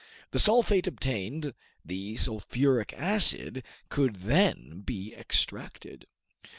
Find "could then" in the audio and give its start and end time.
3.89-4.81